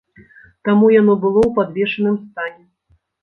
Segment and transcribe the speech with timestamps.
[0.69, 2.65] Таму яно было ў падвешаным стане.